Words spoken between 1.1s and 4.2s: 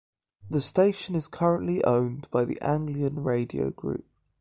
is currently owned by The Anglian Radio Group.